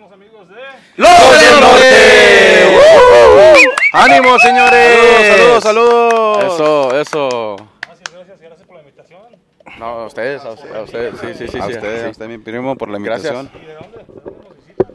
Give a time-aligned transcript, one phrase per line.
[0.00, 0.56] los amigos de...
[0.96, 2.78] ¡Los del Norte!
[3.92, 4.96] ¡Ánimo, señores!
[5.36, 6.44] Saludos, saludos, saludos.
[6.54, 7.56] Eso, eso.
[7.82, 9.22] Gracias, gracias, gracias por la invitación.
[9.78, 11.14] No, a ustedes, a ustedes, a ustedes.
[11.20, 11.58] Sí, sí, sí.
[11.58, 12.06] a sí, usted, sí.
[12.06, 13.32] a usted, mi primo, por la Gracias.
[13.34, 13.62] invitación.
[13.62, 13.98] ¿Y de dónde?
[13.98, 14.86] ¿De dónde nos visitan?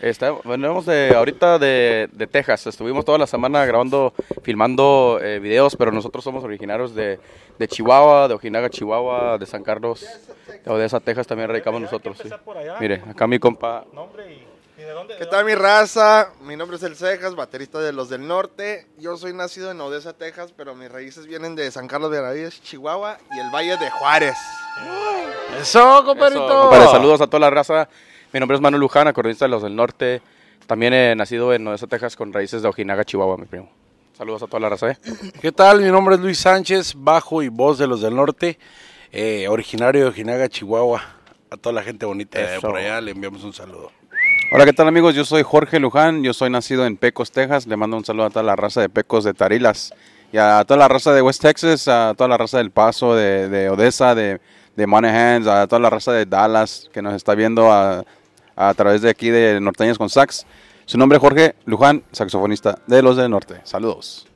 [0.00, 2.66] Está, venimos de ahorita de, de Texas.
[2.66, 7.20] Estuvimos toda la semana grabando, filmando eh, videos, pero nosotros somos originarios de,
[7.58, 10.06] de Chihuahua, de Ojinaga, Chihuahua, de San Carlos,
[10.64, 12.16] de Odessa, Texas también radicamos nosotros.
[12.16, 12.22] sí.
[12.22, 12.76] empezar por allá.
[12.80, 13.84] Mire, acá mi compa.
[13.92, 15.16] Nombre y, y de dónde.
[15.18, 16.32] ¿Qué tal mi raza?
[16.40, 18.86] Mi nombre es El Cejas, baterista de Los del Norte.
[18.98, 22.62] Yo soy nacido en Odessa, Texas, pero mis raíces vienen de San Carlos de Benavides,
[22.62, 24.36] Chihuahua y el Valle de Juárez.
[25.60, 26.46] Eso, compadrito.
[26.46, 27.86] Eso, compadre, saludos a toda la raza.
[28.32, 30.22] Mi nombre es Manuel Luján, acordeonista de los del norte.
[30.68, 33.68] También he nacido en Odessa, Texas, con raíces de Ojinaga, Chihuahua, mi primo.
[34.16, 34.98] Saludos a toda la raza, ¿eh?
[35.40, 35.80] ¿Qué tal?
[35.80, 38.56] Mi nombre es Luis Sánchez, bajo y voz de los del norte,
[39.10, 41.02] eh, originario de Ojinaga, Chihuahua.
[41.50, 43.90] A toda la gente bonita de por allá le enviamos un saludo.
[44.52, 45.16] Hola, ¿qué tal amigos?
[45.16, 47.66] Yo soy Jorge Luján, yo soy nacido en Pecos, Texas.
[47.66, 49.92] Le mando un saludo a toda la raza de Pecos de Tarilas
[50.32, 53.48] y a toda la raza de West Texas, a toda la raza del Paso, de,
[53.48, 54.40] de Odessa, de,
[54.76, 58.04] de Monahans, a toda la raza de Dallas que nos está viendo a,
[58.60, 60.44] a través de aquí de Norteñas con Sax.
[60.84, 63.60] Su nombre es Jorge Luján, saxofonista de los del norte.
[63.64, 64.26] Saludos.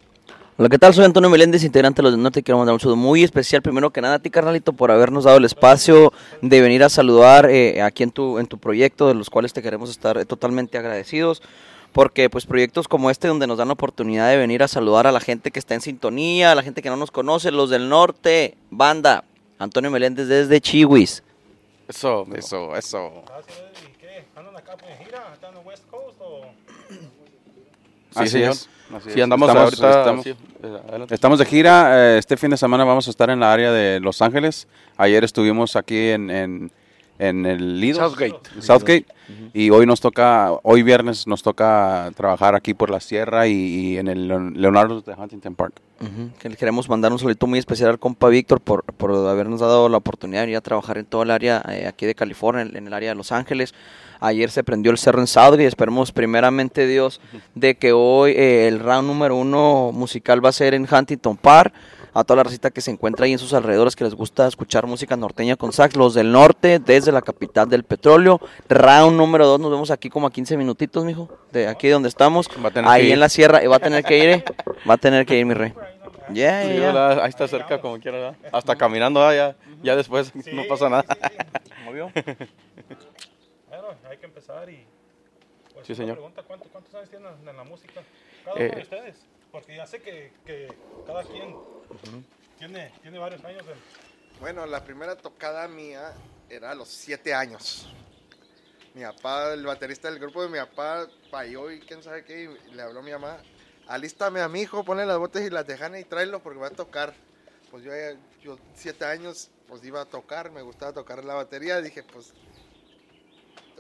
[0.57, 0.95] Hola, ¿qué tal?
[0.95, 2.43] Soy Antonio Meléndez, integrante de los del Norte.
[2.43, 5.37] Quiero mandar un saludo muy especial, primero que nada a ti, carnalito, por habernos dado
[5.39, 9.31] el espacio de venir a saludar eh, aquí en tu, en tu proyecto, de los
[9.31, 11.43] cuales te queremos estar eh, totalmente agradecidos.
[11.93, 15.13] Porque pues proyectos como este donde nos dan la oportunidad de venir a saludar a
[15.13, 17.89] la gente que está en sintonía, a la gente que no nos conoce, los del
[17.89, 19.25] norte, banda,
[19.59, 21.23] Antonio Meléndez desde Chihuis.
[21.89, 22.27] Eso.
[22.35, 23.25] Eso, eso.
[24.15, 24.25] Gracias.
[24.35, 24.39] ¿Y qué?
[24.41, 25.23] ¿Andan acá pues, en gira?
[25.33, 26.43] ¿Están en el West Coast o...?
[26.89, 28.51] Sí, Así señor.
[28.53, 30.01] es, así Sí, andamos Estamos- ahorita.
[30.01, 30.31] estamos- sí,
[30.63, 31.07] eh.
[31.11, 32.15] Estamos de gira.
[32.15, 34.69] eh, Este fin de semana vamos a estar en la área de Los Ángeles.
[34.97, 36.73] Ayer estuvimos aquí en, en,
[37.19, 37.99] en el Lido.
[38.01, 38.39] Southgate.
[38.61, 39.07] Southgate.
[39.55, 43.97] Y hoy nos toca, hoy viernes nos toca trabajar aquí por la sierra y, y
[43.99, 45.75] en el Leon- Leonardo de Huntington Park.
[46.01, 49.61] Ujú, Que le queremos mandar un solito muy especial al compa Víctor por, por habernos
[49.61, 52.63] dado la oportunidad de venir a trabajar en todo el área eh, aquí de California,
[52.63, 53.75] en, en el área de Los Ángeles.
[54.21, 55.67] Ayer se prendió el cerro en Southgate.
[55.67, 57.21] Esperemos primeramente Dios
[57.55, 61.73] de que hoy eh, el round número uno musical va a ser en Huntington Park.
[62.15, 64.87] A toda la recita que se encuentra ahí en sus alrededores que les gusta escuchar
[64.87, 68.41] música norteña con sax, los del norte, desde la capital del petróleo.
[68.69, 72.49] Round número dos, nos vemos aquí como a 15 minutitos, mijo, de aquí donde estamos.
[72.65, 73.13] Va a tener Ahí que ir.
[73.15, 74.45] en la sierra, y va a tener que ir, eh.
[74.89, 75.75] va a tener que ir, mi rey.
[76.31, 76.79] Ya, Sí.
[76.79, 77.21] ¿verdad?
[77.21, 78.37] Ahí está cerca como quiera, ¿verdad?
[78.53, 81.05] Hasta caminando, ah, ya, ya después no pasa nada.
[83.69, 84.85] Bueno, hay que empezar y...
[85.73, 86.15] Pues, Sí, señor.
[86.17, 88.01] Pregunta, ¿cuántos, ¿Cuántos años tienen en la música?
[88.45, 89.17] Cada Eh, uno de ustedes.
[89.55, 90.67] Porque ya sé que, que
[91.07, 91.55] cada quien
[92.59, 94.41] tiene, tiene varios años en...
[94.41, 96.13] Bueno, la primera tocada mía
[96.51, 97.89] era a los siete años.
[98.95, 102.75] Mi papá, el baterista del grupo de mi papá, falló y quién sabe qué, y
[102.75, 103.39] le habló a mi mamá,
[103.87, 106.71] alístame a mi hijo, ponle las botas y las tejanas y tráelo porque va a
[106.71, 107.15] tocar.
[107.71, 107.93] Pues yo,
[108.43, 112.35] yo siete años, pues iba a tocar, me gustaba tocar la batería, dije, pues,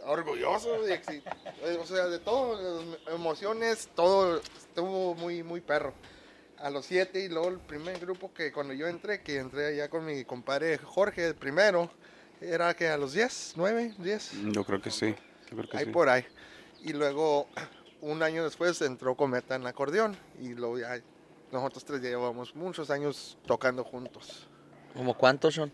[0.07, 5.95] orgulloso, eh, o sea, de todo, las emociones, todo estuvo muy, muy perro
[6.59, 9.89] a los siete y luego el primer grupo que cuando yo entré, que entré allá
[9.89, 11.91] con mi compadre Jorge, el primero,
[12.41, 15.15] era que a los 10, 9, 10, Yo creo que sí.
[15.51, 15.91] Yo creo que ahí sí.
[15.91, 16.25] por ahí.
[16.83, 17.49] Y luego
[18.01, 21.01] un año después entró Cometa en acordeón y luego ya
[21.53, 24.49] nosotros tres ya llevamos muchos años tocando juntos.
[24.95, 25.73] ¿Como cuántos son?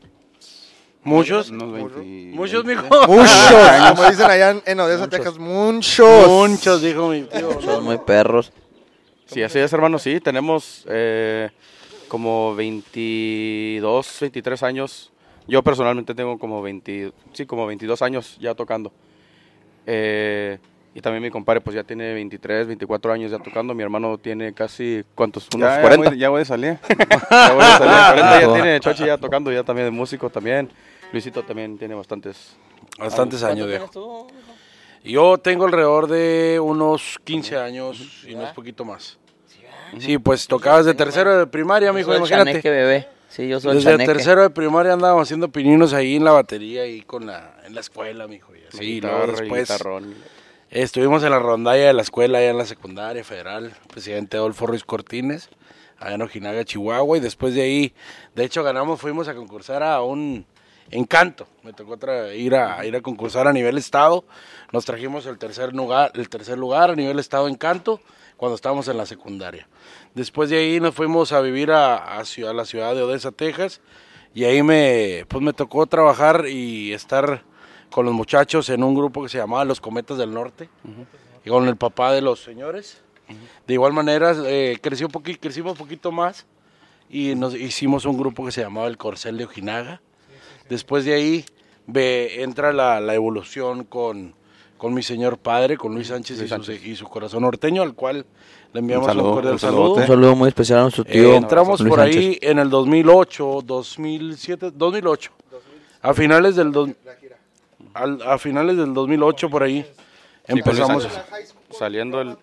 [1.03, 1.51] ¿Muchos?
[1.51, 1.97] Unos Mucho.
[1.97, 2.83] 20 Muchos, 20.
[2.85, 3.07] mijo.
[3.09, 3.51] Muchos,
[3.97, 6.29] como dicen allá en, en Odessa, Texas, muchos.
[6.29, 7.61] Muchos, dijo mi tío.
[7.63, 8.53] Son muy perros.
[9.27, 11.51] Sí, así es, hermano, sí, tenemos eh,
[12.09, 15.13] como 22, 23 años.
[15.47, 18.93] Yo personalmente tengo como 20, sí, como 22 años ya tocando.
[19.87, 20.59] Eh,
[20.95, 23.73] y también mi compadre pues ya tiene 23, 24 años ya tocando.
[23.75, 25.49] Mi hermano tiene casi, ¿cuántos?
[25.55, 26.11] Unos Ya, ya 40.
[26.11, 26.79] voy- ya voy de salir.
[27.31, 30.69] Ya voy a salir, 40 ya tiene Chochi ya tocando, ya también de músico también.
[31.13, 32.57] Luisito también tiene bastantes.
[32.99, 34.27] Bastantes años, ¿Cuánto viejo.
[34.29, 34.35] tú?
[35.05, 39.19] Yo tengo alrededor de unos 15 años y no es poquito más.
[39.99, 42.51] Sí, pues tocabas de tercero de primaria, mijo, el imagínate.
[42.51, 43.09] chaneque, bebé.
[43.29, 44.13] Sí, yo soy el Desde chaneque.
[44.13, 47.81] tercero de primaria andábamos haciendo pininos ahí en la batería y con la, en la
[47.81, 48.55] escuela, mijo.
[48.55, 49.73] Y así, y luego después
[50.71, 54.85] estuvimos en la rondalla de la escuela, allá en la secundaria federal, presidente Adolfo Ruiz
[54.85, 55.49] Cortines,
[55.99, 57.95] allá en Ojinaga, Chihuahua, y después de ahí,
[58.35, 60.47] de hecho ganamos, fuimos a concursar a un
[60.91, 61.97] encanto, me tocó
[62.33, 64.25] ir a ir a concursar a nivel estado,
[64.73, 68.01] nos trajimos el tercer lugar, el tercer lugar a nivel estado encanto
[68.37, 69.69] cuando estábamos en la secundaria.
[70.15, 72.23] Después de ahí nos fuimos a vivir a,
[72.55, 73.81] la ciudad de Odessa, Texas,
[74.35, 77.43] y ahí me, pues me tocó trabajar y estar
[77.91, 80.69] con los muchachos en un grupo que se llamaba Los Cometas del Norte,
[81.45, 83.03] y con el papá de los señores.
[83.67, 86.47] De igual manera, eh, creció crecimos un poquito más
[87.09, 90.01] y nos hicimos un grupo que se llamaba El Corcel de Ojinaga.
[90.71, 91.45] Después de ahí
[91.87, 94.35] ve, entra la, la evolución con,
[94.79, 98.25] con mi señor padre, con Luis Sánchez, y, su, y su corazón norteño, al cual
[98.73, 99.95] le enviamos un, saludo, cordial un saludo.
[99.95, 101.35] Un saludo muy especial a nuestro Eh, tío.
[101.35, 102.17] entramos Luis por Sánchez.
[102.19, 105.33] ahí en el 2008, 2007, 2008.
[106.03, 106.89] A finales del dos-
[107.93, 109.87] al- a finales del 2008 por ahí Luis
[110.47, 111.03] empezamos.
[111.03, 111.19] Sánchez.
[111.19, 112.37] La high school, Saliendo el-.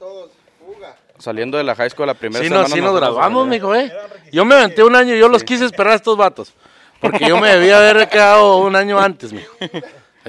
[1.18, 2.64] Saliendo de la high school la primera Sí, semana.
[2.68, 3.92] nos, sí nos graduamos, mijo, eh.
[4.32, 6.54] Yo me aventé un año y yo los quise esperar a estos vatos.
[7.00, 9.54] Porque yo me debía haber quedado un año antes, mijo.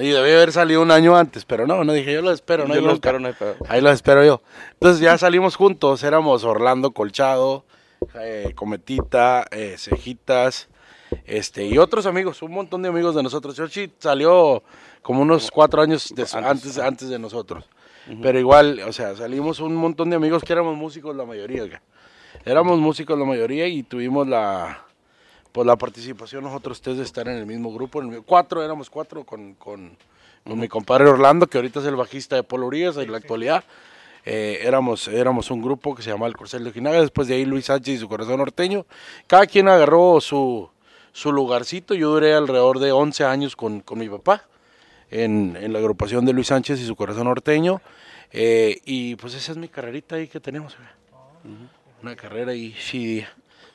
[0.01, 2.73] Y debía haber salido un año antes, pero no, no dije, yo los espero, no
[2.73, 3.55] Yo hay lo espero, no hay pedo.
[3.67, 4.41] Ahí los espero yo.
[4.73, 7.65] Entonces ya salimos juntos, éramos Orlando Colchado,
[8.15, 10.69] eh, Cometita, eh, Cejitas,
[11.25, 13.57] este, y otros amigos, un montón de amigos de nosotros.
[13.57, 14.63] Yoshi salió
[15.01, 17.65] como unos cuatro años Antes, antes, antes, de nosotros.
[18.21, 21.81] Pero igual, o sea, salimos un montón de amigos que éramos músicos la mayoría, oiga.
[22.45, 24.85] Éramos músicos la mayoría y tuvimos la
[25.51, 28.89] pues la participación nosotros tres de estar en el mismo grupo, en el cuatro, éramos
[28.89, 29.97] cuatro con, con,
[30.43, 33.63] con mi compadre Orlando, que ahorita es el bajista de Polo Urias en la actualidad.
[34.25, 37.45] Eh, éramos, éramos un grupo que se llamaba El Corcel de Ojinaga, después de ahí
[37.45, 38.85] Luis Sánchez y su corazón norteño.
[39.27, 40.69] Cada quien agarró su,
[41.13, 44.45] su lugarcito, yo duré alrededor de 11 años con, con mi papá
[45.09, 47.81] en, en la agrupación de Luis Sánchez y su corazón norteño.
[48.31, 50.75] Eh, y pues esa es mi carrerita ahí que tenemos.
[50.77, 50.95] oiga.
[52.01, 53.25] Una carrera ahí, sí.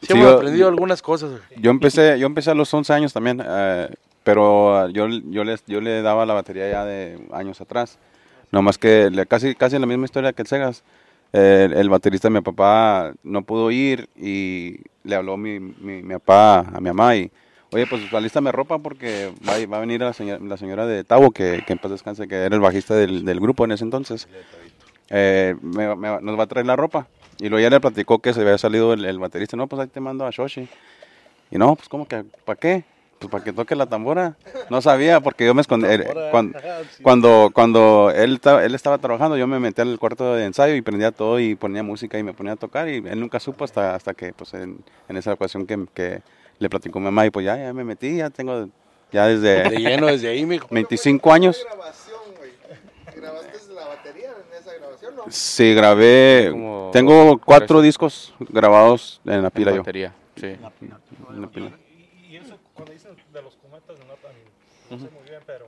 [0.07, 1.41] Sí, Sí, hemos yo- aprendido algunas cosas.
[1.57, 3.89] Yo empecé, yo empecé a los 11 años también, eh,
[4.23, 7.99] pero ah, yo, yo, les, yo le daba la batería ya de años atrás.
[8.53, 10.83] No más que le- casi, casi la misma historia que el Segas.
[11.33, 16.15] Eh, el baterista de mi papá no pudo ir y le habló mi, mi, mi
[16.15, 17.29] papá a mi mamá y,
[17.73, 21.03] oye, pues alístame ropa porque va, a- va a venir la señora, la señora de
[21.03, 23.83] Tavo, que, que en paz descanse, que era el bajista del, del grupo en ese
[23.83, 24.29] entonces.
[25.11, 27.09] Eh, me- me- nos va a traer la ropa.
[27.39, 29.57] Y luego ya le platicó que se había salido el, el baterista.
[29.57, 30.69] No, pues ahí te mando a Shoshi.
[31.51, 32.85] Y no, pues como que, ¿para qué?
[33.19, 34.37] Pues para que toque la tambora.
[34.71, 35.87] No sabía, porque yo me escondí.
[36.31, 36.59] cuando,
[37.03, 40.83] cuando, cuando él, ta- él estaba trabajando, yo me metí al cuarto de ensayo y
[40.83, 42.89] prendía todo y ponía música y me ponía a tocar.
[42.89, 44.79] Y él nunca supo hasta, hasta que, pues en,
[45.09, 46.23] en esa ocasión que, que
[46.59, 47.25] le platicó mi mamá.
[47.27, 48.69] Y pues ya, ya me metí, ya tengo,
[49.13, 50.67] ya De desde lleno desde ahí, mijo.
[50.71, 51.65] 25 años.
[51.65, 52.51] grabación, güey?
[53.17, 55.14] ¿Grabaste la batería en esa grabación, no?
[55.29, 56.49] Sí, grabé.
[56.51, 57.85] Como Tengo dos, cuatro tres.
[57.85, 59.79] discos grabados en la En pila yo.
[59.79, 60.47] batería, sí.
[60.47, 60.63] En
[61.41, 61.71] la pila.
[61.97, 64.29] Y, y eso, cuando dicen de los cometas Nota,
[64.91, 65.67] no sé muy bien, pero.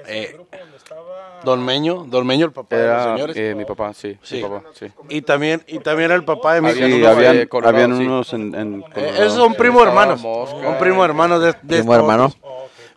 [0.00, 1.40] ¿Es Eh, el grupo donde estaba.
[1.44, 3.36] Don Meño, Don Meño, el papá de los Era señores.
[3.36, 4.16] eh, mi papá, sí.
[4.22, 4.36] Sí.
[4.36, 4.86] Mi papá, sí.
[5.08, 7.98] y también, y también el papá de mi Había Sí, unos habían, de Colorado, habían
[7.98, 8.04] sí.
[8.06, 8.54] unos en...
[8.54, 10.22] en Eh, son primos Estaba hermanos.
[10.22, 10.62] Mosca.
[10.62, 12.26] Son primos hermanos de, de Primo hermano.
[12.26, 12.40] otros.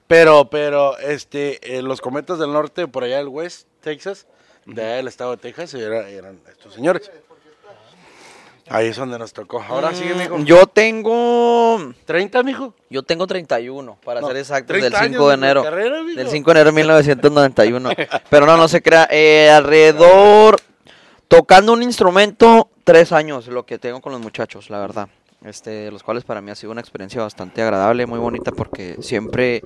[0.06, 4.28] Pero, pero, este, eh, los cometas del norte, por allá del West, Texas,
[4.66, 7.12] del estado de Texas, era- eran estos señores.
[8.70, 9.62] Ahí es donde nos tocó.
[9.62, 10.38] Ahora sigue, mijo.
[10.38, 11.78] Mm, Yo tengo.
[12.08, 12.74] ¿30, mijo?
[12.90, 15.64] Yo tengo 31, para No, ser exactos, 30 del 5 años de de enero.
[15.64, 17.90] carrera, del 5 de enero de 1991.
[18.30, 19.08] Pero no, no se crea.
[19.12, 20.56] eh, alrededor,
[21.28, 25.10] tocando un instrumento, tres años, lo que tengo con los muchachos, la verdad.
[25.44, 29.62] Este, los cuales para mí ha sido una experiencia bastante agradable, muy bonita, porque siempre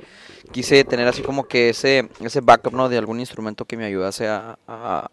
[0.51, 2.89] quise tener así como que ese, ese backup, ¿no?
[2.89, 5.09] De algún instrumento que me ayudase a, a-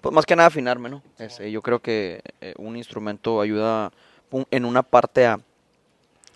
[0.00, 1.02] pues más que nada afinarme, ¿no?
[1.18, 3.90] Este, yo creo que eh, un instrumento ayuda
[4.50, 5.38] en una parte a,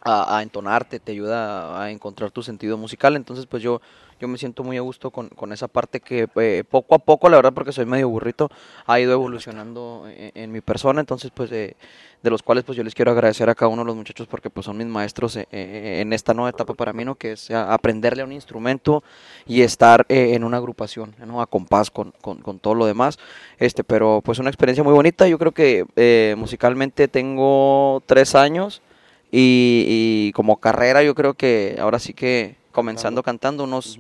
[0.03, 3.17] a entonarte, te ayuda a encontrar tu sentido musical.
[3.17, 3.81] Entonces, pues yo,
[4.19, 7.29] yo me siento muy a gusto con, con esa parte que eh, poco a poco,
[7.29, 8.51] la verdad, porque soy medio burrito,
[8.87, 11.01] ha ido evolucionando en, en mi persona.
[11.01, 11.77] Entonces, pues eh,
[12.23, 14.51] de los cuales pues yo les quiero agradecer a cada uno de los muchachos porque
[14.51, 17.15] pues son mis maestros eh, eh, en esta nueva etapa para mí, ¿no?
[17.15, 19.05] Que es aprenderle a un instrumento
[19.47, 21.41] y estar eh, en una agrupación, ¿no?
[21.41, 23.19] A compás con, con, con todo lo demás.
[23.59, 25.29] Este, pero pues una experiencia muy bonita.
[25.29, 28.83] Yo creo que eh, musicalmente tengo tres años
[29.31, 33.99] y, y como carrera yo creo que ahora sí que comenzando cantando unos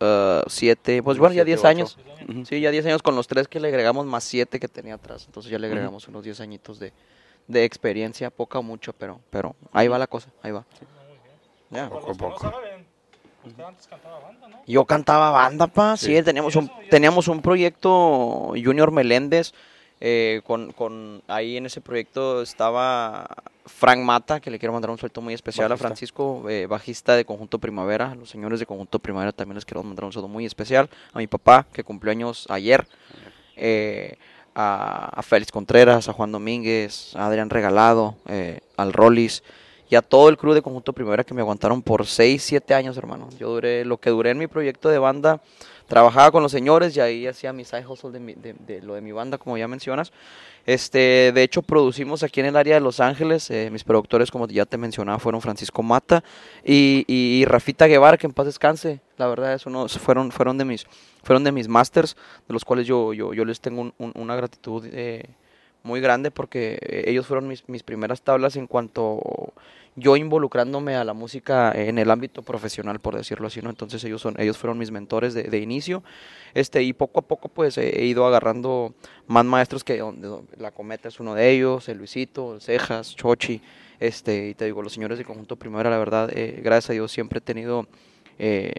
[0.00, 1.68] eh, siete, pues bueno, ya Siete, diez ocho.
[1.68, 1.98] años.
[2.48, 5.24] Sí, ya 10 años con los tres que le agregamos más 7 que tenía atrás.
[5.26, 6.92] Entonces ya le agregamos unos 10 añitos de,
[7.48, 10.64] de experiencia, poca o mucho, pero, pero ahí va la cosa, ahí va.
[11.70, 11.90] Ya.
[13.42, 14.62] Usted antes cantaba banda, ¿no?
[14.66, 19.54] Yo cantaba banda, pa, sí, teníamos, un, teníamos un proyecto Junior Meléndez,
[20.00, 23.28] eh, con, con, ahí en ese proyecto estaba
[23.66, 25.86] Frank Mata, que le quiero mandar un sueldo muy especial Bajista.
[25.86, 29.64] a Francisco, eh, bajista de Conjunto Primavera, a los señores de Conjunto Primavera también les
[29.64, 32.86] quiero mandar un saludo muy especial, a mi papá, que cumplió años ayer,
[33.56, 34.16] eh,
[34.54, 39.42] a, a Félix Contreras, a Juan Domínguez, a Adrián Regalado, eh, al Rollis
[39.88, 42.96] y a todo el crew de Conjunto Primavera que me aguantaron por 6, 7 años,
[42.96, 43.28] hermano.
[43.38, 45.40] Yo duré, lo que duré en mi proyecto de banda,
[45.90, 49.00] trabajaba con los señores y ahí hacía mi side hustle de, mi- de- lo de
[49.02, 50.12] mi banda, como ya mencionas.
[50.64, 53.50] Este, de hecho, producimos aquí en el área de Los Ángeles.
[53.50, 56.22] eh, mis productores, como ya te mencionaba, fueron Francisco Mata
[56.64, 59.00] y, y Rafita Guevara, que en paz descanse.
[59.18, 60.86] La verdad, es uno, fueron, fueron de mis,
[61.24, 62.16] fueron de mis masters,
[62.46, 65.24] de los cuales yo, yo, yo les tengo un- una gratitud eh,
[65.82, 69.52] muy grande porque eh, ellos fueron mis, mis primeras tablas en cuanto
[69.96, 73.70] yo involucrándome a la música en el ámbito profesional, por decirlo así, ¿no?
[73.70, 76.02] Entonces ellos son, ellos fueron mis mentores de, de inicio,
[76.54, 78.94] este, y poco a poco pues he, ido agarrando
[79.26, 83.60] más maestros que donde, la cometa es uno de ellos, el Luisito, el Cejas, Chochi,
[83.98, 87.12] este, y te digo, los señores de Conjunto Primera, la verdad, eh, gracias a Dios
[87.12, 87.86] siempre he tenido
[88.38, 88.72] eh,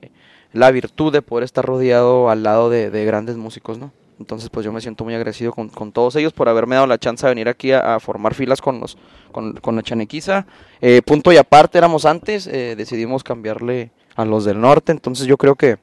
[0.54, 3.92] la virtud de poder estar rodeado al lado de, de grandes músicos, ¿no?
[4.22, 6.98] Entonces, pues yo me siento muy agradecido con, con todos ellos por haberme dado la
[6.98, 8.98] chance de venir aquí a, formar filas con los
[9.32, 10.46] con, con la chanequiza.
[10.80, 15.38] Eh, punto y aparte éramos antes, eh, decidimos cambiarle a los del norte, entonces yo
[15.38, 15.78] creo que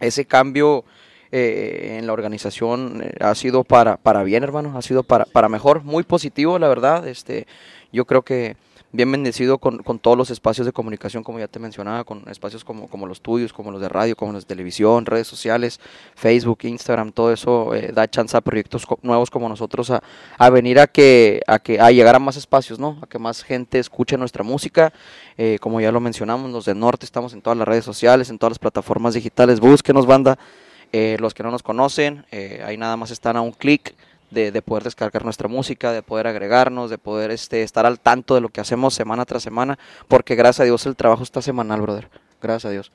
[0.00, 0.84] ese cambio
[1.32, 5.48] eh, en la organización eh, ha sido para, para bien, hermano, ha sido para, para
[5.48, 7.06] mejor, muy positivo, la verdad.
[7.08, 7.46] Este,
[7.92, 8.56] yo creo que
[8.92, 12.64] bien bendecido con, con todos los espacios de comunicación, como ya te mencionaba, con espacios
[12.64, 15.80] como, como los tuyos, como los de radio, como los de televisión, redes sociales,
[16.14, 20.02] Facebook, Instagram, todo eso eh, da chance a proyectos co- nuevos como nosotros a,
[20.38, 22.98] a venir a que, a que a llegar a más espacios, ¿no?
[23.02, 24.92] A que más gente escuche nuestra música.
[25.36, 28.38] Eh, como ya lo mencionamos, los del norte estamos en todas las redes sociales, en
[28.38, 29.60] todas las plataformas digitales.
[29.60, 30.38] Búsquenos, banda.
[30.92, 33.94] Eh, los que no nos conocen, eh, ahí nada más están a un clic
[34.36, 38.34] de, de poder descargar nuestra música, de poder agregarnos, de poder este, estar al tanto
[38.34, 39.78] de lo que hacemos semana tras semana,
[40.08, 42.10] porque gracias a Dios el trabajo está semanal, brother.
[42.42, 42.92] Gracias a Dios.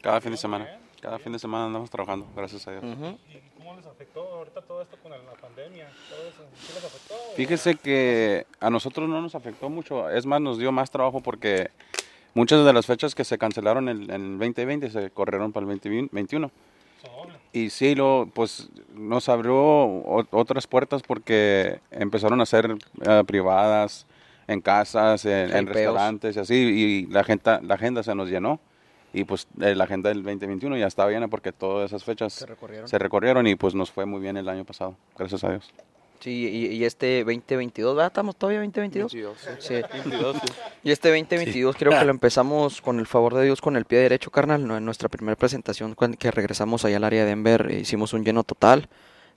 [0.00, 0.68] Cada fin de semana.
[1.00, 2.84] Cada fin de semana andamos trabajando, gracias a Dios.
[2.84, 3.18] Ujú.
[3.28, 5.88] ¿Y cómo les afectó ahorita todo esto con la pandemia?
[6.08, 6.44] Todo eso?
[6.60, 7.14] ¿Sí les afectó?
[7.34, 11.70] Fíjese que a nosotros no nos afectó mucho, es más, nos dio más trabajo porque
[12.34, 15.72] muchas de las fechas que se cancelaron en, en el 2020 se corrieron para el
[15.72, 16.52] 2021.
[17.52, 24.06] Y sí, lo, pues nos abrió o- otras puertas porque empezaron a ser eh, privadas,
[24.46, 28.60] en casas, en, restaurantes y así, y la, gente, la agenda se nos llenó.
[29.12, 32.46] Y pues eh, la agenda del 2021 ya estaba llena porque todas esas fechas Se
[32.46, 32.88] recorrieron.
[32.88, 35.68] se recorrieron y pues nos fue muy bien el año pasado, gracias a Dios.
[36.20, 38.08] Sí, y, y este 2022, ¿verdad?
[38.08, 39.10] ¿Estamos todavía 2022?
[39.58, 39.74] Sí.
[40.82, 43.98] Y este 2022 creo que lo empezamos con el favor de Dios con el pie
[43.98, 44.66] derecho, carnal.
[44.66, 48.12] No, En nuestra primera presentación cuando que regresamos allá al área de Denver eh, hicimos
[48.12, 48.88] un lleno total.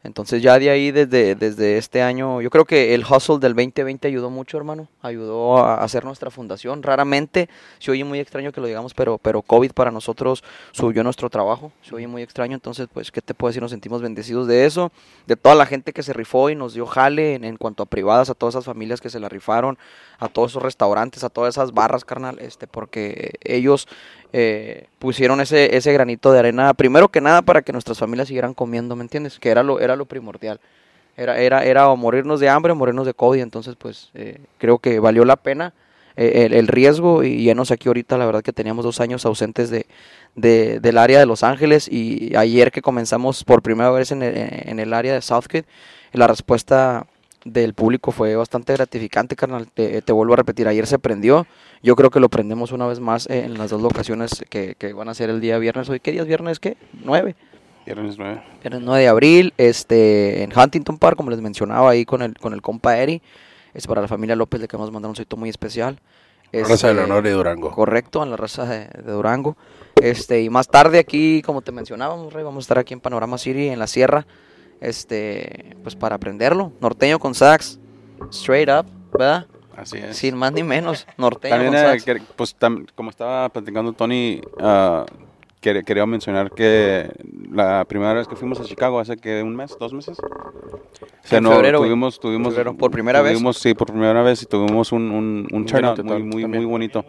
[0.04, 4.08] Entonces ya de ahí desde, desde este año, yo creo que el hustle del 2020
[4.08, 4.90] ayudó mucho, hermano.
[5.02, 6.84] Ayudó a hacer nuestra fundación.
[6.84, 10.44] Raramente, se oye muy extraño que lo digamos, pero, pero COVID para nosotros
[10.74, 11.72] subió nuestro trabajo.
[11.82, 13.62] Se oye muy extraño, entonces pues, ¿qué te puedo decir?
[13.62, 14.92] Nos sentimos bendecidos de eso.
[15.26, 17.86] De toda la gente que se rifó y nos dio jale en, en cuanto a
[17.86, 19.78] privadas, a todas esas familias que se la rifaron,
[20.20, 23.88] a todos esos restaurantes, a todas esas barras, carnal, este, porque ellos
[24.34, 28.54] eh, pusieron ese, ese granito de arena, primero que nada para que nuestras familias siguieran
[28.54, 29.40] comiendo, ¿me entiendes?
[29.40, 30.60] Que era lo, era lo primordial.
[31.16, 34.80] Era, era, era o morirnos de hambre o morirnos de COVID, entonces pues eh, creo
[34.80, 35.74] que valió la pena
[36.16, 39.86] eh, el, riesgo y llenos aquí ahorita, la verdad que teníamos dos años ausentes de,
[40.36, 44.34] de- del área de Los Ángeles y ayer que comenzamos por primera vez en el,
[44.36, 45.66] en el área de Southgate,
[46.12, 47.06] la respuesta
[47.46, 49.68] del público fue bastante gratificante, carnal.
[49.68, 51.46] Te, te vuelvo a repetir, ayer se prendió.
[51.82, 54.94] Yo creo que lo prendemos una vez más eh, en las dos locaciones que, que
[54.94, 55.90] van a ser el día viernes.
[55.90, 56.60] Hoy, ¿qué día es viernes?
[56.60, 56.78] ¿Qué?
[57.04, 57.36] ¿Nueve?
[57.86, 58.42] Viernes 9.
[58.62, 62.54] Viernes 9 de abril, este, en Huntington Park, como les mencionaba ahí con el, con
[62.54, 63.22] el compa Eri.
[63.74, 66.00] Es para la familia López, le queremos mandar un saludo muy especial.
[66.54, 67.72] Raza del Este, Honor y Durango.
[67.72, 69.58] Correcto, en la raza de, de Durango.
[70.02, 73.38] Este, y más tarde aquí, como te mencionábamos, Rey, vamos a estar aquí en Panorama
[73.38, 74.26] City, en la sierra,
[74.84, 76.72] este, pues para aprenderlo.
[76.80, 77.80] Norteño con sax,
[78.30, 79.48] straight up, ¿verdad?
[79.76, 80.18] Así es.
[80.18, 82.04] Sin más ni menos, norteño También, con eh, sax.
[82.06, 84.40] que- pues, tam- como estaba platicando Tony,
[85.62, 87.10] quer- quería mencionar que
[87.52, 91.46] la primera vez que fuimos a Chicago, hace que un mes, dos meses, o En
[91.46, 93.40] febrero, tuvimos, tuvimos, Febrero, por primera vez.
[93.58, 97.06] Sí, por primera vez y tuvimos un, un, un turnout muy, muy, muy bonito.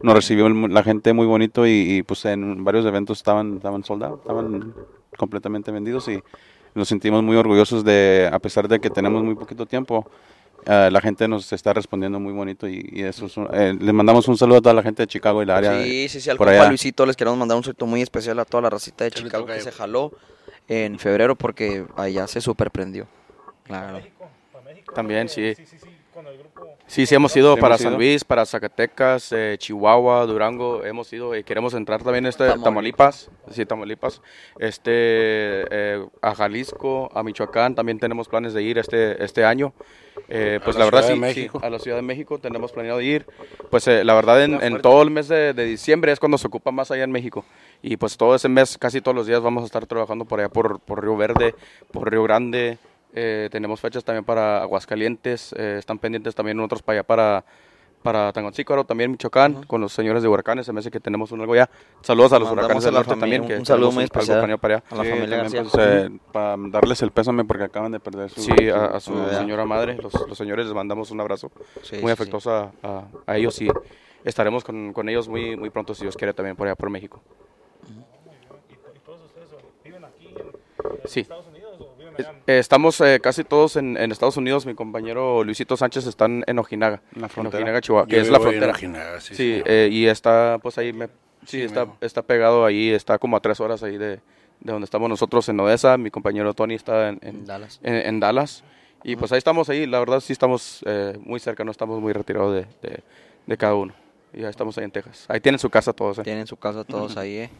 [0.00, 3.84] Nos recibió el- la gente muy bonito y, y, pues en varios eventos estaban, estaban
[3.84, 4.74] soldados, estaban
[5.16, 6.20] completamente vendidos y
[6.74, 10.08] nos sentimos muy orgullosos de, a pesar de que tenemos muy poquito tiempo,
[10.66, 13.94] eh, la gente nos está respondiendo muy bonito y, y eso es un- eh, les
[13.94, 15.72] mandamos un saludo a toda la gente de Chicago y la área.
[15.72, 16.68] de- Sí, sí, sí, al por compa allá.
[16.68, 19.60] Luisito les queremos mandar un saludo muy especial a toda la racita de Chicago que
[19.60, 20.12] se jaló
[20.66, 23.06] en febrero porque allá se superprendió.
[23.64, 23.98] Claro.
[23.98, 24.94] México, para México.
[24.94, 25.54] También, sí.
[25.54, 26.67] Sí, sí, sí, con el grupo.
[26.88, 27.98] Sí, sí hemos ido Sí, para hemos San ido.
[27.98, 33.66] Luis, para Zacatecas, eh, Chihuahua, Durango, hemos ido y queremos entrar también este Tamaulipas, sí,
[33.66, 34.22] Tamaulipas,
[34.58, 34.90] este
[35.70, 39.74] eh, a Jalisco, a Michoacán, también tenemos planes de ir este este año.
[40.30, 43.26] Eh, pues la la, verdad sí, sí, a la Ciudad de México tenemos planeado ir.
[43.70, 46.46] Pues eh, la verdad en, en todo el mes de, de diciembre es cuando se
[46.46, 47.44] ocupa más allá en México.
[47.82, 50.48] Y pues todo ese mes, casi todos los días vamos a estar trabajando por allá
[50.48, 51.54] por, por Río Verde,
[51.92, 52.78] por Río Grande.
[53.14, 57.44] Eh, tenemos fechas también para Aguascalientes, eh, están pendientes también otros para allá para,
[58.02, 61.40] para Tangancícaro, también Michoacán, con los señores de huracanes, se me hace que tenemos un
[61.40, 61.68] algo ya.
[62.02, 63.42] Saludos a los Mandamos huracanes del norte familia también.
[63.42, 64.38] un que saludo tenemos muy algo especial.
[64.38, 64.84] planeado para allá.
[64.90, 68.30] A la Sí, familia también, pues, eh, para darles el pésame porque acaban de perder
[68.30, 68.42] su...
[68.42, 71.50] Sí, a, a su señora madre, los, los señores les mandamos un abrazo
[71.82, 73.68] Sí, muy sí, afectuoso a, a- a ellos y
[74.22, 77.20] estaremos con, con ellos muy, muy pronto, si Dios quiere, también por allá por México.
[77.88, 79.48] ¿Y, y todos ustedes
[79.82, 80.46] viven aquí en,
[81.02, 81.20] en Sí.
[81.20, 81.46] Estados
[82.46, 84.66] estamos eh, casi todos en, en Estados Unidos.
[84.66, 87.58] Mi compañero Luisito Sánchez está en, en Ojinaga, En la frontera.
[87.58, 88.72] Ojinaga, Chihuahua, que es la en frontera.
[88.72, 91.12] Ojinaga, sí, Sí, eh, y está pues ahí, me, sí,
[91.46, 94.20] Sí, está, está pegado ahí, está como a tres horas ahí de, de
[94.72, 95.96] donde estamos nosotros en Odessa.
[95.98, 97.80] Mi compañero Tony está en, en- En Dallas.
[97.82, 98.64] en- en Dallas.
[99.04, 102.12] Y pues ahí estamos ahí, la verdad sí estamos eh, muy cerca, no estamos muy
[102.12, 103.02] retirados de, de-
[103.46, 103.94] de cada uno.
[104.34, 105.24] Y ahí estamos ahí en Texas.
[105.28, 106.18] Ahí tienen su casa todos.
[106.18, 106.22] eh.
[106.22, 107.50] Tienen su casa todos ahí, ¿eh?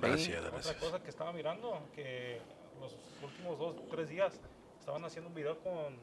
[0.00, 0.74] Gracias, Otra gracias.
[0.76, 2.38] cosa que estaba mirando, que
[2.80, 4.38] los últimos dos, tres días
[4.78, 5.96] estaban haciendo un video con,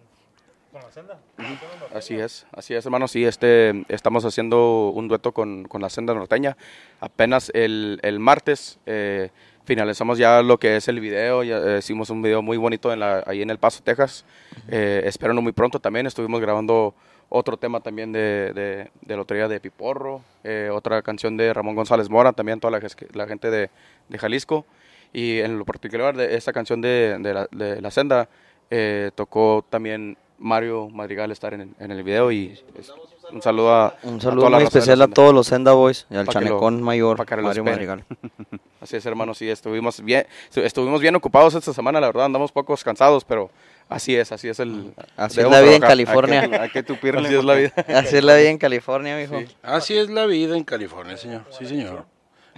[0.71, 1.19] con la senda.
[1.37, 1.97] Haciendo norteña.
[1.97, 3.07] Así es, así es, hermano.
[3.07, 6.57] Sí, este, estamos haciendo un dueto con, con la senda norteña.
[6.99, 9.29] Apenas el, el martes eh,
[9.65, 11.43] finalizamos ya lo que es el video.
[11.43, 14.25] Ya, eh, hicimos un video muy bonito en la, ahí en El Paso, Texas.
[14.67, 16.07] Eh, espérenlo muy pronto también.
[16.07, 16.93] Estuvimos grabando
[17.29, 22.07] otro tema también de, de, de Lotería de Piporro, eh, otra canción de Ramón González
[22.07, 23.71] Mora, también toda la, la gente de,
[24.07, 24.65] de Jalisco.
[25.13, 28.27] Y en lo particular de esta canción de, de la, de La Senda,
[28.71, 32.91] eh, tocó también Mario Madrigal estar en, en el video y es-
[33.31, 36.15] un saludo a Un a saludo la muy especial a todos los Senda Boys y
[36.15, 37.63] al Pa' que lo- Chanecón Mayor, Mario.
[37.63, 38.03] Madrigal.
[38.81, 42.51] Así es, hermano, sí, estuvimos bien, estu- estuvimos bien ocupados esta semana, la verdad, andamos
[42.51, 43.49] pocos cansados, pero
[43.87, 44.93] así es, así es el...
[45.15, 45.81] Así es la vida en.
[45.81, 46.41] California.
[46.41, 47.27] Hay que, hay que tupirle.
[47.27, 47.71] Así es la vida.
[47.87, 49.41] Así es la vida en California, mijo.
[49.61, 51.43] Así es la vida en California, señor.
[51.57, 52.05] Sí, señor.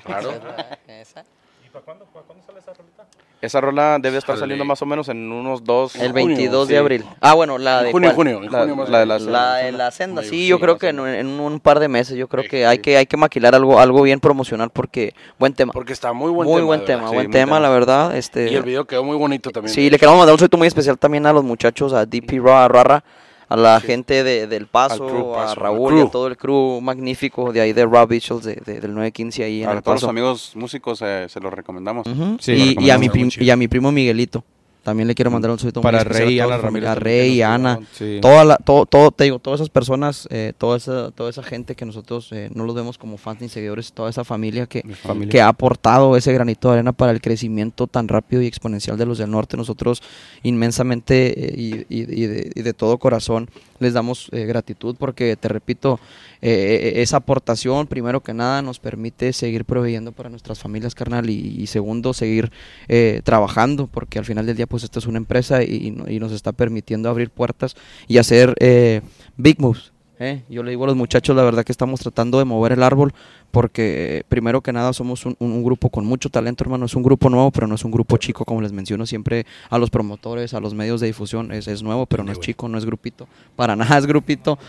[0.03, 0.31] Claro.
[1.75, 3.03] ¿Y para cuándo, para cuándo sale esa rolita?
[3.41, 5.95] Esa rola debe estar saliendo más o menos en unos dos...
[5.97, 6.77] El junio, 22 de sí.
[6.77, 7.05] abril.
[7.19, 9.71] Ah, bueno, la de junio, junio, en La- junio más la de la- La de
[9.73, 12.49] la senda, sí, sí, yo creo que en, un par de meses, yo creo Sí,
[12.49, 12.63] que sí.
[12.63, 15.73] hay que hay que maquilar algo algo bien promocional porque buen tema.
[15.73, 16.65] Porque está muy buen muy tema.
[16.65, 17.59] buen tema, buen muy tema, tema.
[17.59, 19.73] la verdad, este Y el video quedó muy bonito también.
[19.75, 22.67] Sí, le queremos mandar un saludo muy especial también a los muchachos, a DP Ra,
[22.69, 23.03] Rara,
[23.47, 26.79] a la gente de, del Paso, crew a Paso, Raúl y a todo el crew
[26.81, 30.01] magnífico de ahí de Rob Mitchell de, de- del 915 ahí en A el todos
[30.01, 32.05] los amigos músicos eh, se los recomendamos.
[32.39, 33.37] Sí, lo y, y a recomendamos.
[33.37, 34.43] mi y a mi primo Miguelito.
[34.85, 37.79] También le quiero mandar un saludo Para muy Rey y Ana Ramírez A Rey Ana.
[37.91, 38.19] Sí.
[38.21, 41.73] Toda la, todo, todo, te digo, todas esas personas, eh, toda, esa, toda esa gente
[41.75, 45.31] que nosotros eh, no los vemos como fans ni seguidores, toda esa familia que, familia.
[45.31, 49.07] que ha aportado ese granito de arena para el crecimiento tan rápido y exponencial de
[49.07, 49.57] los del norte.
[49.57, 50.03] Nosotros
[50.43, 55.35] inmensamente eh, y, y- y de, y de todo corazón les damos eh, gratitud porque,
[55.35, 55.99] te repito,
[56.41, 61.65] esa aportación, primero que nada, nos permite seguir proveyendo para nuestras familias, carnal, y, y
[61.67, 62.51] segundo, seguir
[62.87, 66.09] eh, trabajando, porque al final del día, pues, esta es una empresa y, y no-
[66.11, 67.75] y nos está permitiendo abrir puertas
[68.09, 68.99] y hacer eh,
[69.37, 69.93] big moves.
[70.19, 70.41] ¿eh?
[70.49, 73.13] Yo le digo a los muchachos, la verdad que estamos tratando de mover el árbol
[73.51, 76.85] porque eh, primero que nada somos un, un- un grupo con mucho talento, hermano.
[76.87, 79.77] Es un grupo nuevo, pero no es un grupo chico, como les menciono siempre a
[79.77, 81.53] los promotores, a los medios de difusión.
[81.53, 83.29] Es, es nuevo, pero no es chico, no es grupito.
[83.55, 84.59] Para nada es grupito.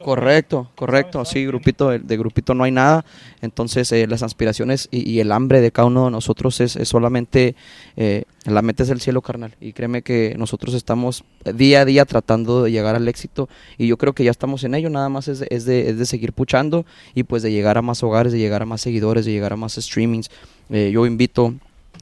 [0.00, 3.04] Correcto, correcto, sí, grupito, de, de grupito no hay nada,
[3.42, 6.88] entonces eh, las aspiraciones y, y el hambre de cada uno de nosotros es, es
[6.88, 7.56] solamente,
[7.96, 12.04] eh, la meta es el cielo carnal, y créeme que nosotros estamos día a día
[12.04, 15.26] tratando de llegar al éxito, y yo creo que ya estamos en ello, nada más
[15.26, 18.32] es de, es de, es de seguir puchando, y pues de llegar a más hogares,
[18.32, 20.30] de llegar a más seguidores, de llegar a más streamings,
[20.70, 21.54] Eh, yo invito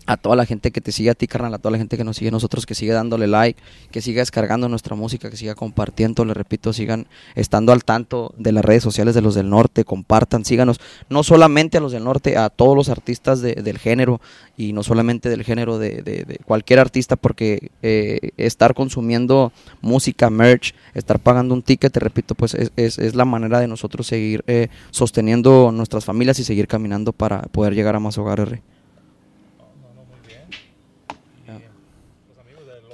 [0.07, 2.05] a toda la gente que te sigue a ti, carnal, a toda la gente que
[2.05, 5.55] nos sigue a nosotros, que sigue dándole like, que siga descargando nuestra música, que siga
[5.55, 9.85] compartiendo, le repito, sigan estando al tanto de las redes sociales de los del norte,
[9.85, 14.21] compartan, síganos, no solamente a los del norte, a todos los artistas de- del género
[14.57, 20.75] y no solamente del género de, de- cualquier artista, porque eh, estar consumiendo música, merch,
[20.95, 24.45] estar pagando un ticket, te repito, pues es, es- es la manera de nosotros seguir
[24.47, 28.61] eh, sosteniendo nuestras familias y seguir caminando para poder llegar a más hogares.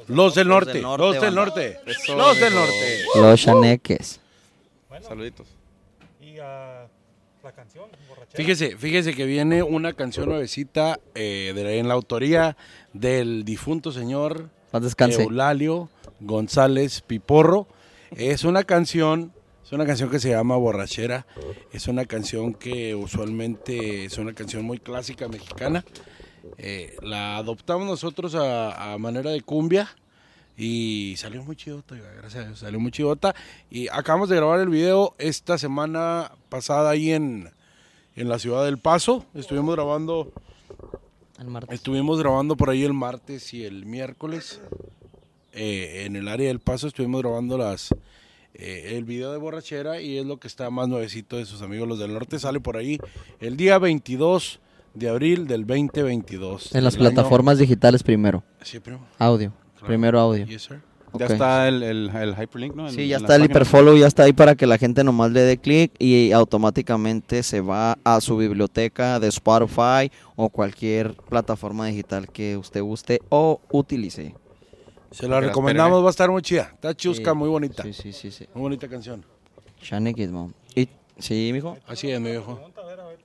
[0.09, 1.79] Los del norte, los del norte,
[2.17, 3.05] los del norte.
[3.15, 4.21] Los chaneques.
[4.89, 5.47] Bueno, Saluditos.
[6.21, 6.87] y ah,
[7.43, 8.37] la canción, borrachera.
[8.37, 12.57] Fíjese, fíjese que viene una canción nuevecita eh, de, en la autoría
[12.93, 14.51] del difunto señor.
[15.23, 15.89] Eulalio
[16.21, 17.67] González Piporro.
[18.17, 19.33] Es una canción,
[19.65, 21.27] es una canción que se llama Borrachera.
[21.73, 25.85] Es una canción que usualmente es una canción muy clásica mexicana.
[26.59, 29.89] Eh, la adoptamos nosotros a, a manera de cumbia
[30.57, 33.35] y salió muy chidota, gracias a Dios, salió muy chidota.
[33.71, 37.51] Y acabamos de grabar el video esta semana pasada ahí en,
[38.17, 39.25] en la ciudad del Paso.
[39.35, 40.33] Estuvimos grabando
[41.39, 41.75] El martes.
[41.75, 44.61] Estuvimos grabando por ahí el martes y el miércoles.
[45.53, 47.91] Eh, en el área del paso estuvimos grabando las
[48.55, 51.89] eh, el video de borrachera y es lo que está más nuevecito de sus amigos
[51.89, 52.39] los del norte.
[52.39, 52.99] Sale por ahí
[53.39, 54.61] el día 22
[54.95, 56.75] de abril del 2022.
[56.75, 58.43] En las año- plataformas digitales primero.
[58.63, 59.01] Sí, primo.
[59.19, 59.53] Audio.
[59.75, 59.87] Claro.
[59.87, 60.47] Primero audio.
[60.47, 60.81] Yes, sir.
[61.15, 62.89] Ya está el, el, el hyperlink, ¿no?
[62.89, 65.41] En- Sí, ya está el hiperfollow, ya está ahí para que la gente nomás le
[65.43, 72.29] dé clic y automáticamente se va a su biblioteca de Spotify o cualquier plataforma digital
[72.31, 74.35] que usted guste o utilice.
[75.11, 76.71] Se la recomendamos, va a estar muy chida.
[76.73, 77.83] Está chusca, Sí, muy bonita.
[77.83, 78.47] Sí, sí, sí, sí.
[78.55, 79.23] Muy bonita canción.
[79.83, 80.53] Gizmo.
[80.75, 81.77] Y, sí, mijo.
[81.87, 82.55] Así es, mi viejo.
[82.55, 83.19] Pregunta, a ver, a ver.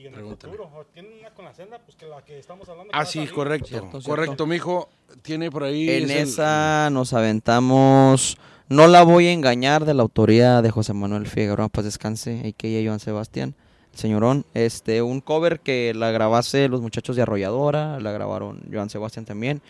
[0.00, 0.52] Y en el Pregúntale.
[0.56, 1.78] futuro, ¿tienen una con la senda?
[1.84, 2.90] Pues que la que estamos hablando.
[2.92, 3.32] que Ah, sí, salir.
[3.34, 3.68] correcto.
[3.68, 4.08] Cierto, cierto.
[4.08, 4.88] correcto, mijo.
[5.22, 5.88] Tiene por ahí.
[5.90, 8.38] En es el- esa nos aventamos.
[8.68, 12.86] No la voy a engañar de la autoría de José Manuel Figueroa, pues descanse, a.k.a.
[12.86, 13.54] Joan Sebastián,
[13.92, 14.46] el señorón.
[14.54, 19.60] Este, un cover que la grabase los muchachos de Arrolladora, la grabaron Joan Sebastián también.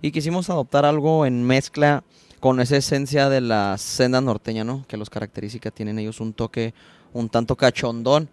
[0.00, 2.02] Y quisimos adoptar algo en mezcla
[2.40, 4.84] con esa esencia de la senda norteña, ¿no?
[4.88, 6.72] Que los características tienen ellos un toque
[7.12, 8.28] un tanto cachondón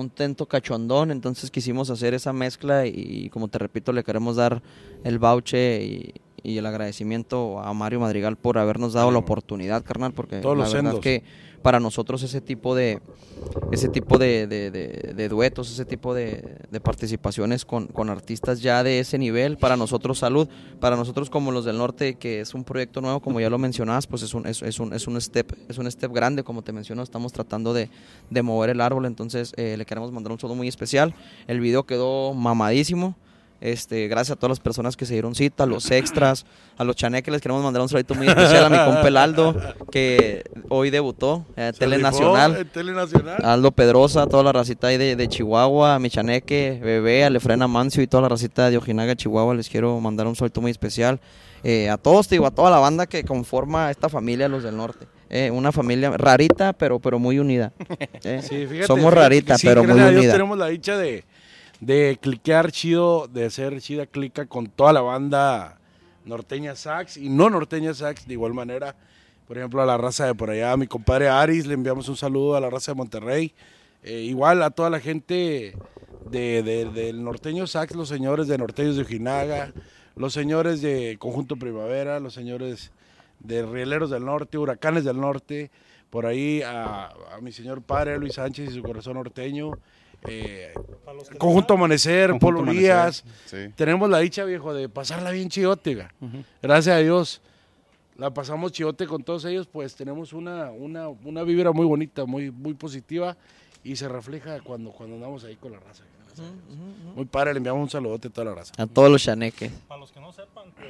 [0.00, 4.62] un tanto cachondón, entonces quisimos hacer esa mezcla y, como te repito le queremos dar
[5.04, 10.12] el vouche y, y el agradecimiento a Mario Madrigal por habernos dado la oportunidad, carnal,
[10.12, 11.02] porque Todos la los verdad sendos.
[11.02, 11.22] que
[11.62, 13.00] para nosotros ese tipo de
[13.70, 18.82] ese tipo de, de- de- de duetos, ese tipo de, participaciones con, con artistas ya
[18.82, 20.48] de ese nivel, para nosotros salud,
[20.80, 24.06] para nosotros como los del norte, que es un proyecto nuevo, como ya lo mencionabas,
[24.08, 26.72] pues es un, es, es un, es un step, es un step grande, como te
[26.72, 27.90] menciono, estamos tratando de,
[28.30, 31.14] de mover el árbol, entonces eh, le queremos mandar un saludo muy especial.
[31.46, 33.16] El video quedó mamadísimo.
[33.60, 36.94] Este, gracias a todas las personas que se dieron cita, a los extras, a los
[36.94, 39.56] chaneques les queremos mandar un saludito muy especial a mi compa el Aldo,
[39.90, 42.56] que hoy debutó en Se Tele rifó Nacional.
[42.56, 43.36] en Tele Nacional.
[43.44, 47.66] Aldo Pedrosa, toda la racita ahí de, de Chihuahua, a mi chaneque, bebé, a Lefrena
[47.66, 51.18] Mancio y toda la racita de Ojinaga, Chihuahua, les quiero mandar un saludo muy especial.
[51.64, 55.06] Eh, a todos, digo, a toda la banda que conforma esta familia, los del norte.
[55.30, 57.72] Eh, una familia rarita, pero, pero muy unida.
[58.24, 60.32] Eh, Sí, fíjate, Somos rarita, sí, pero muy Dios unida.
[60.32, 61.24] tenemos la dicha de,
[61.80, 65.78] de cliquear chido, de hacer chida clica con toda la banda
[66.24, 68.96] norteña sax y no norteña sax de igual manera.
[69.46, 72.16] Por ejemplo, a la raza de por allá, a mi compadre Aris, le enviamos un
[72.16, 73.54] saludo a la raza de Monterrey.
[74.02, 75.74] Eh, igual a toda la gente
[76.30, 79.72] de, de- del norteño sax, los señores de Norteños de Ojinaga,
[80.16, 82.92] los señores de Conjunto Primavera, los señores
[83.40, 85.70] de Rieleros del Norte, Huracanes del Norte,
[86.10, 87.10] por ahí a
[87.40, 89.72] mi señor padre Luis Sánchez y su corazón norteño,
[90.26, 90.72] eh,
[91.38, 93.24] Conjunto saben, Amanecer, Conjunto Polo Amanecer, Díaz.
[93.46, 93.56] Sí.
[93.76, 96.14] Tenemos la dicha, viejo, de pasarla bien chidote, ga.
[96.62, 97.40] Gracias a Dios.
[98.16, 102.50] La pasamos chidote con todos ellos, pues tenemos una, una, una vibra muy bonita, muy,
[102.50, 103.36] muy positiva
[103.84, 106.02] y se refleja cuando, cuando andamos ahí con la raza.
[106.24, 107.14] gracias a Dios.
[107.14, 108.72] Muy padre, le enviamos un saludote a toda la raza.
[108.76, 109.70] A todos los chaneques.
[109.86, 110.88] Para los que no sepan, pues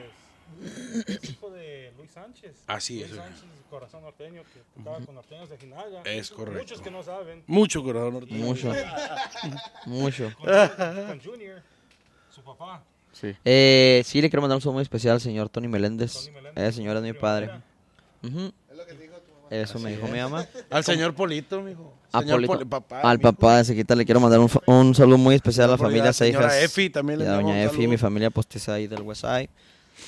[1.07, 2.53] es hijo de Luis Sánchez.
[2.67, 3.31] Así es, Luis oiga.
[3.33, 6.03] Sánchez, corazón norteño, que tocaba con norteños de Jinaga.
[6.05, 6.61] Es correcto.
[6.61, 7.43] Muchos que no saben.
[7.47, 8.45] Mucho corazón norteño.
[8.45, 8.73] Mucho.
[9.87, 10.33] Mucho.
[10.39, 10.47] Con,
[11.07, 11.63] con Junior,
[12.35, 12.83] su papá.
[13.13, 13.35] Sí.
[13.45, 16.15] Eh, sí, le quiero mandar un saludo muy especial al señor Tony Meléndez.
[16.15, 17.51] Tony Meléndez, Ese señor es mi padre.
[19.51, 20.47] Eso me dijo mi mamá.
[20.69, 21.95] Al señor Polito, mijo.
[22.13, 22.53] A Señor Polito.
[22.55, 25.69] Poli- papá, Al papá de Sequita le quiero mandar un, fa- un saludo muy especial
[25.69, 26.55] a la familia Seijas.
[26.63, 27.89] Efi también y le a doña un Efi, saludo.
[27.91, 29.49] mi familia postiza ahí del West Side.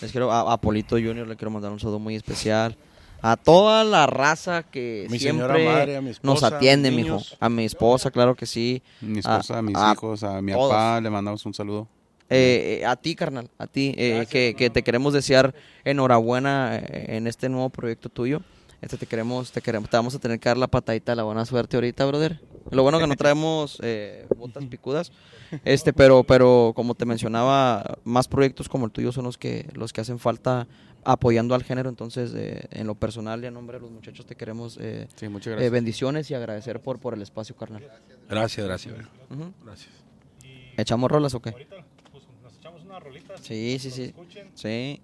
[0.01, 2.77] Les quiero, a, a Polito Junior le quiero mandar un saludo muy especial.
[3.23, 7.05] A toda la raza que Mi señora siempre madre, a mi nos esposa, atiende, mis
[7.05, 7.21] mijo.
[7.39, 8.83] A mi esposa, claro que sí.
[9.03, 10.71] Mi A- esposa, a mis a hijos, a mi todos.
[10.71, 11.87] papá, le mandamos un saludo.
[12.31, 15.53] Eh, eh, a ti, carnal, a ti, eh, que, que te queremos desear
[15.85, 18.41] enhorabuena eh, en este nuevo proyecto tuyo.
[18.81, 21.25] Este te queremos, te queremos, te vamos a tener que dar la patadita de la
[21.25, 22.41] buena suerte ahorita, brother.
[22.71, 25.13] Lo bueno que no traemos eh, botas picudas,
[25.65, 29.93] este, pero, pero como te mencionaba, más proyectos como el tuyo son los que, los
[29.93, 30.69] que hacen falta
[31.05, 31.89] apoyando al género.
[31.89, 35.29] Entonces, eh, en lo personal y a nombre de los muchachos te queremos eh, Sí,
[35.29, 37.83] muchas eh, bendiciones y agradecer por, por el espacio, carnal.
[38.29, 38.95] Gracias, gracias.
[39.65, 39.91] Gracias.
[40.77, 41.51] ¿Echamos rolas o qué?
[41.51, 41.77] Ahorita
[42.13, 43.37] pues, nos echamos una rolita.
[43.39, 44.03] Sí, sí, sí.
[44.05, 45.01] Escuchen Sí.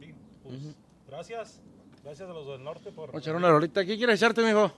[0.00, 0.60] y sí, pues,
[1.08, 1.60] gracias.
[2.04, 3.06] Gracias a los del norte por.
[3.06, 3.84] Vamos a echar una rolita.
[3.84, 4.72] ¿Qué quieres echarte, mijo?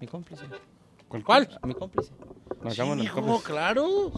[0.00, 0.44] Mi cómplice.
[1.10, 1.24] ¿Cuál?
[1.24, 1.48] ¿Cuál?
[1.64, 2.12] Mi cómplice.
[2.62, 4.12] Marcamos Sí, mijo, claro.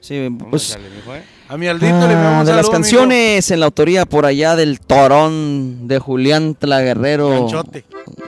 [0.00, 0.76] Sí, pues...
[0.76, 1.24] ¿eh?
[1.48, 4.56] A mi Aldito le Ah, de un las saludo, canciones en la autoría por allá
[4.56, 7.30] del Torón de Julián Tlaguerrero.
[7.30, 7.84] Ganchote.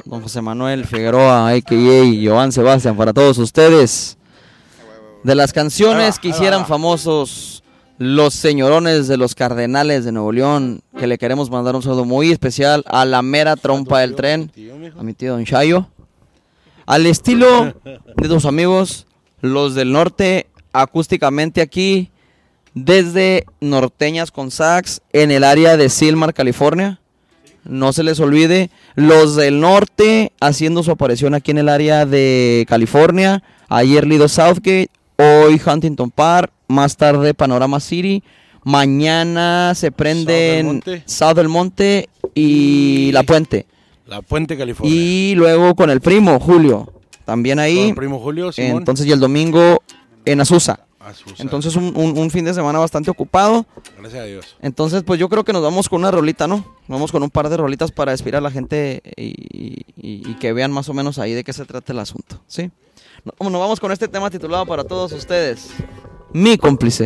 [0.07, 2.05] don José Manuel Figueroa, a.k.a.
[2.31, 4.17] Joan Sebastián, para todos ustedes.
[5.25, 7.63] De las canciones que hicieran famosos
[7.99, 12.33] los señorones de los Cardenales de Nuevo León, que le queremos mandar un saludo muy
[12.33, 14.51] especial a la mera trompa del tren,
[14.99, 15.87] a mi tío Don Chayo.
[16.87, 19.07] Al estilo de tus amigos,
[19.41, 22.11] los del norte, acústicamente aquí,
[22.75, 26.99] desde Norteñas con Sax, en el área de Silmar, California.
[27.65, 32.67] No se les olvide, los del norte haciendo su aparición aquí en el área de
[32.69, 33.43] California.
[33.69, 38.23] Ayer Lido Southgate, hoy Huntington Park, más tarde Panorama City.
[38.65, 41.03] Mañana se prenden Monte.
[41.07, 43.67] South del Monte y Y- La Puente.
[44.07, 44.95] La Puente, California.
[44.95, 46.93] Y luego con el primo, Julio.
[47.25, 47.89] También Con ahí.
[47.91, 48.79] el primo Julio, Simón.
[48.79, 49.83] Entonces, y el domingo
[50.25, 50.81] en Azusa.
[50.99, 51.43] Azusa.
[51.43, 53.65] Entonces, un, un- un fin de semana bastante ocupado.
[53.99, 54.57] Gracias a Dios.
[54.61, 56.65] Entonces, pues yo creo que nos vamos con una rolita, ¿no?
[56.89, 60.53] Vamos con un par de rolitas para despedir a la gente y, y- y que
[60.53, 62.71] vean más o menos ahí de qué se trata el asunto, ¿sí?
[63.25, 65.71] No- Nos vamos con este tema titulado para todos ustedes.
[66.33, 67.05] Mi cómplice.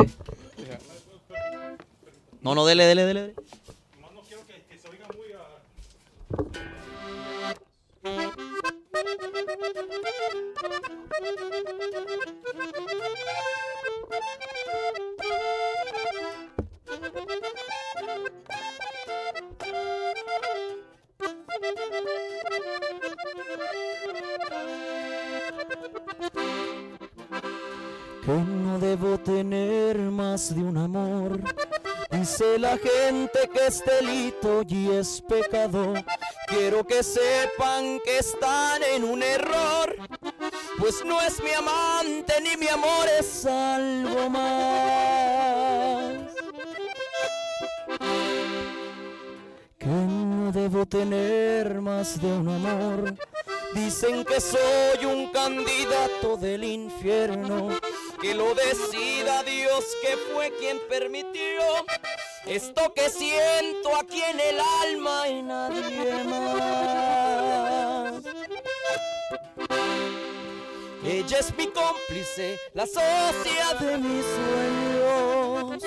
[2.41, 3.21] No, no, dele, dele, dele.
[3.21, 3.35] dele.
[28.27, 31.39] Que no debo tener más de un amor.
[32.11, 35.93] Dice la gente que es delito y es pecado.
[36.47, 39.86] Quiero que sepan que están en un error.
[40.87, 44.53] Pues no es mi amante ni mi amor es algo más.
[49.77, 53.15] Que no debo tener más de un amor.
[53.73, 57.67] Dicen que soy un candidato del infierno,
[58.21, 61.63] que lo decida Dios que fue quien permitió
[62.45, 67.26] esto que siento aquí en el alma y nadie más.
[71.27, 75.83] Ella es mi cómplice, la socia de mis sueños,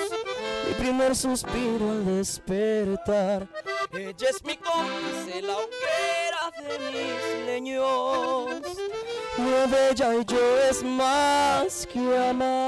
[0.67, 3.47] mi primer suspiro al despertar.
[3.91, 8.61] Ella es mi cómplice, la hoguera de mis leños.
[9.39, 11.99] Lo de ella y yo es más que
[12.29, 12.59] amar.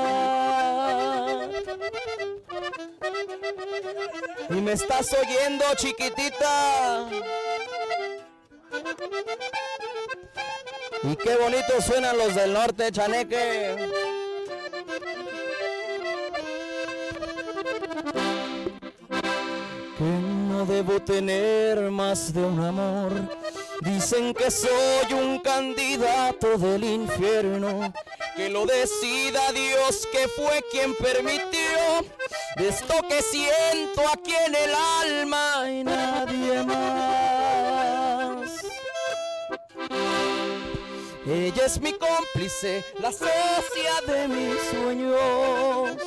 [4.49, 7.07] Y me estás oyendo, chiquitita.
[11.03, 13.89] Y qué bonito suenan los del norte, chaneque.
[19.97, 23.11] Que no debo tener más de un amor.
[23.81, 27.93] Dicen que soy un candidato del infierno.
[28.37, 31.53] Que lo decida Dios que fue quien permitió
[32.55, 36.92] esto que siento aquí en el alma y nadie más.
[41.25, 45.97] Ella es mi cómplice, la socia de mis sueños,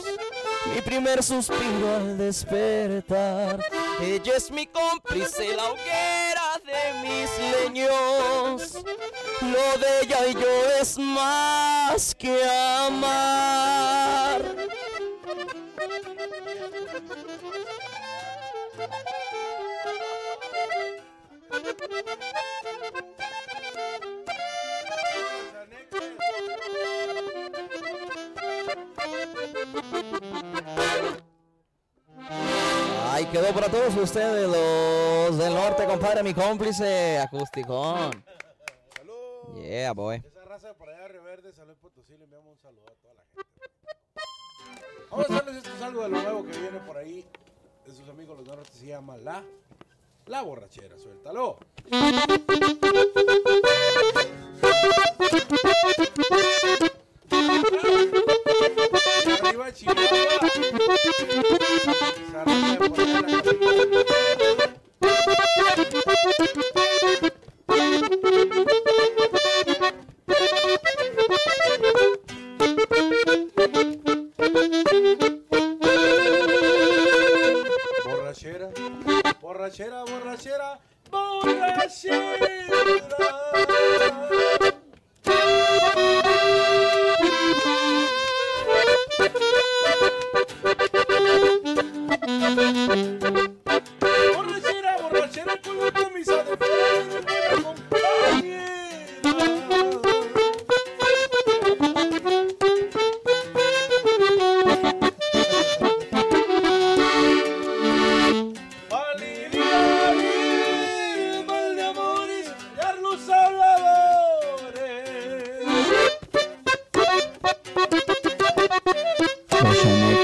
[0.75, 3.59] mi primer suspiro al despertar.
[4.03, 8.75] Ella es mi cómplice, la hoguera de mis leños.
[9.41, 14.43] Lo de ella y yo es más que amar.
[33.11, 38.25] Ay, quedó para todos ustedes, los del norte, compadre, mi cómplice acústicón.
[39.55, 40.23] Yeah, boy.
[40.25, 42.95] Esa raza de por allá de Reverde, San Luis Potosí, le enviamos un saludo a
[42.95, 43.51] toda la gente.
[45.11, 47.27] Vamos a hacerles esto algo de lo nuevo que viene por ahí.
[47.87, 49.43] De sus amigos los norte se llama La
[50.27, 50.99] La Borrachera.
[50.99, 51.59] Suéltalo.
[59.85, 61.36] Arriba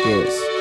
[0.04, 0.51] Yes.